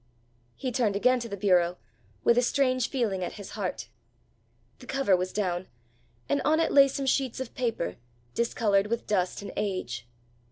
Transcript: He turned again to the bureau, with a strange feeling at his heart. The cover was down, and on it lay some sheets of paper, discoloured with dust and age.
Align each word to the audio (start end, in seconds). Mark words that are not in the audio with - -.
He 0.55 0.71
turned 0.71 0.95
again 0.95 1.19
to 1.19 1.29
the 1.29 1.37
bureau, 1.37 1.77
with 2.23 2.35
a 2.35 2.41
strange 2.41 2.89
feeling 2.89 3.23
at 3.23 3.33
his 3.33 3.51
heart. 3.51 3.87
The 4.79 4.87
cover 4.87 5.15
was 5.15 5.31
down, 5.31 5.67
and 6.27 6.41
on 6.41 6.59
it 6.59 6.71
lay 6.71 6.87
some 6.87 7.05
sheets 7.05 7.39
of 7.39 7.53
paper, 7.53 7.97
discoloured 8.33 8.87
with 8.87 9.05
dust 9.05 9.43
and 9.43 9.51
age. 9.55 10.07